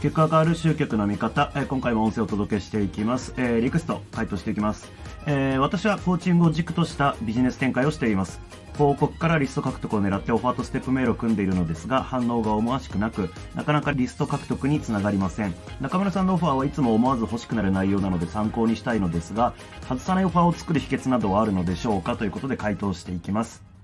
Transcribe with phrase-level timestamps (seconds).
[0.00, 3.32] 結果が変わる集客の見方、え今回も音声をお届けしていきます。
[3.38, 4.92] えーリクエスト回答していきます。
[5.26, 8.38] えー私はコーチングを軸としたビジネス展開をしています。
[8.74, 15.54] 広告からリスト獲得を狙ってオファーとステップメールを組んでいるのですが、反応が思わしくなく、なかなかリスト獲得につながりません。
[15.80, 19.54] 中村さんのオファーはいつも思わず欲しくなる内容なので参考にしたいのですが、
[19.88, 23.75] 外さないオファーを作る秘訣などはあるのでしょうかということで回答していきます。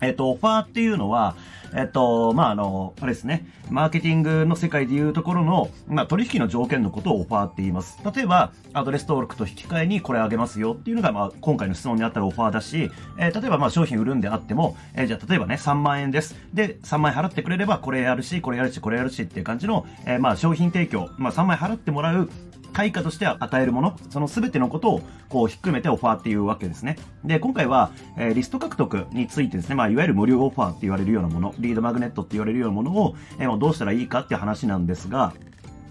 [0.00, 1.34] えっ、と、オファーっていうのは、
[1.74, 7.98] えっ、と、まあ、あの、あれですね、マーケティングの世界でいうところの、まあ、取引の条件のことをオファーって言います。
[8.14, 16.34] 例えば、アドレス登録と引き換えにこれあげますよっていうのが、まあ、今回の質問にあったらオファーだし、えー例えば、まあ、商品売るんであっても、えーじゃあ、例えばね、3万円です。
[16.54, 22.30] で、3万円払ってくれれば、これやるし、これやるし、これやるしっていう感じの、えーまあ、商品提供、まあ、3万円払ってもらう、
[22.72, 26.96] 対価として与えるもの、その全てのことをこうひっくめてオファーっていうわけですね。
[27.24, 35.32] で、今回は、えーリスト獲得についてですね、まあ、いわゆる無料オファーって言われるようなもの、リードマグネットって言われるようなものを、えーどうしたらいいかって話なんですが、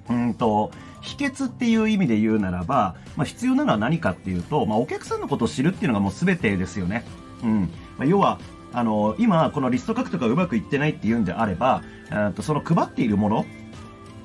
[0.10, 7.06] うんと、秘訣っていう意味で言うならば、まあ、必要なのは何かっていうと、まあ、お客さんのことを知るっていうのがもう全てですよね。
[7.44, 7.62] うん。
[7.98, 8.40] まあ、要は、
[8.74, 13.46] あの、今、このリスト書くとかうまくいってないっていうんであれば、えーとその配っているもの、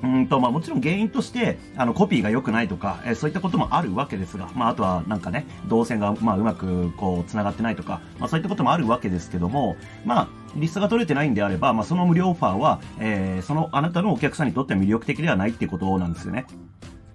[0.03, 16.45] うんと、まあもちろん原因として、あの、コピーが良くないとか、えーそういったこともあるわけですが、まああとはなんかね、動線が、まあうまくこう、繋がってないとか、まあそういったこともあるわけですけども、まあ、リストが取れてないんであれば、まあその無料オファーは、えーそのあなたのお客さんにとっては魅力的ではないっていうことなんですよね。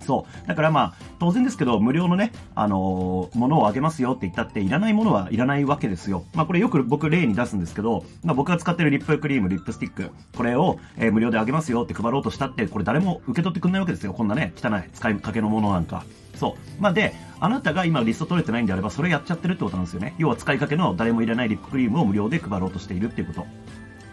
[0.08, 0.48] そう。
[0.48, 6.24] だからまあ、当然ですけど、無料のね、あのーものをあげますよって言ったって、いらないものはいらないわけですよ。
[6.34, 14.14] まあこれよく僕例に出すんですけど、まあ僕が使ってるリップクリーム、リップスティック、これを、えー無料であげますよって配ろうとしたって、これ誰も受け取ってくんないわけですよ。
[14.14, 16.04] こんなね、汚い使いかけのものなんか。
[16.34, 16.82] そう。
[16.82, 20.14] まあで、あなたが今リスト取れてないんであれば、それやっちゃってるってことなんですよね。
[20.16, 23.46] 要は使いかけの誰もいらないリップクリームを無料で配ろうとしているっていうこと。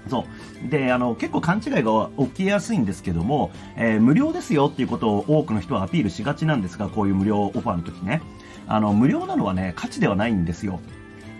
[0.09, 0.25] そ
[0.65, 0.69] う。
[0.69, 8.21] で、あの、結構勘違いが起きやすいんですけども、えー無料ですよっていうことを多くの人はアピールしがちなんですが、こういう無料オファーの時ね。
[8.67, 10.79] あの、無料なのはね、価値ではないんですよ。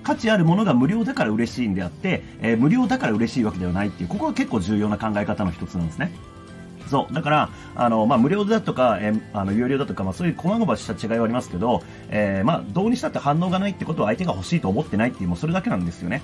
[0.03, 6.11] 価値あるものが無料だから嬉しいんであって、えー無料だから嬉しいわけではないっていう、ここが結構重要な考え方の一つなんですね。
[6.87, 7.13] そう。
[7.13, 16.21] だから、あの、まあ、無料だとか、えあの、有料だとか、まあ、そういう細々した違いはありますけど、えーまあ、どうにしたって反応がないってことは相手が欲しいと思ってないっていう、もうそれだけなんですよね。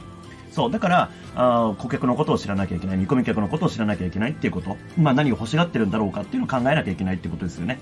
[0.52, 0.72] そう。
[0.72, 4.78] だから、あ顧客のことを知らなきゃいけない、見込み客のことを知らなきゃいけないっていうこと。
[4.98, 7.80] まあ、何を欲しがってるんだろうかっていうのを考えなきゃいけないっていうことですよね。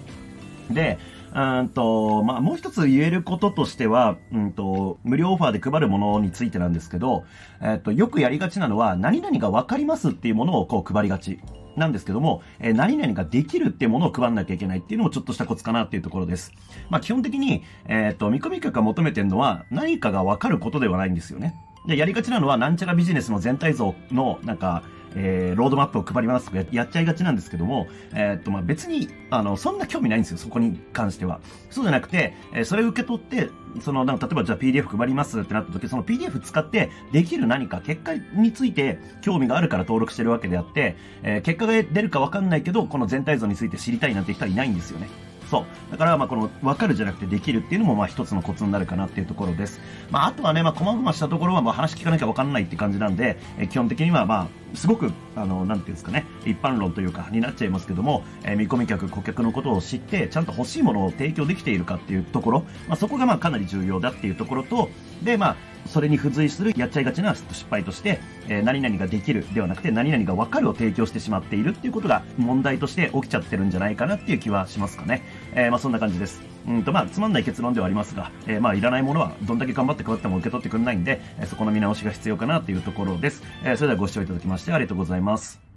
[0.69, 0.99] で、
[1.35, 7.23] うんと、まあ、もう一つ言えることとしては、うんと、無料オファーで配るものについてなんですけど、
[7.61, 11.39] えっと、よくやりがちなのは、何々がわかりますっていうものをこう配りがち。
[11.75, 16.51] なんですけども、えー何々ができるっていうものを配んなきゃいけないっていうのもちょっとしたコツかなっていうところです。
[16.89, 21.55] まあ基本的に、えっ、と、見込み客が求めてるのは何かがわかることではないんですよね。
[21.85, 24.83] で、やりがちなのは、なんちゃらビジネスの全体像の、なんか、
[25.15, 31.39] えーロードマップを配りますとかやっちゃいがちなんですけども、えーっと、まあ、別に、あの、そんな興味ないんですよ、そこに関しては。
[31.71, 33.49] そうじゃなくて、えーそれを受け取って、
[33.81, 45.07] その、なんか例えばじゃあ PDF 配りますってなった時、その PDF 使ってできる何か、結果について興味があるから登録してるわけであって、え結果が出るかわかんないけど、この全体像について知りたいなんて人はいないんですよね。
[45.49, 45.91] そう。
[45.91, 49.81] だから、まあ、この、分かるじゃなくてできるっていうのも、まあ、一つのコツになるかなっていうところです。
[50.11, 64.89] まあ、あとはね、まあ、細々したところは、まあ、話聞かなきゃ分かんないって感じなんで、え基本的には、まあ、すごく、あの、なんていうんですかね、一般論というか、になっちゃいますけども、えー見込み客、顧客のことを知って、ちゃんと欲しいものを提供できているかっていうところ、まあ、そこが、まあ、かなり重要だっていうところと、
[65.23, 65.55] で、まあ、
[65.87, 75.23] それに付随するやっちゃいがちな失敗として、えー何々ができるではなくて何々がわかるを提供してしまっているっていうことが問題として起きちゃってるんじゃないかなっていう気はしますかね。
[75.53, 76.41] えーまあそんな感じです。
[76.67, 83.43] うんとまあつまんない結論ではありますが、えーまあいらないものはどんだけ頑張って配っても受け取ってくれないんで、えそこの見直しが必要かなというところです。
[83.63, 85.68] えそれではご視聴いただきましてありがとうございます。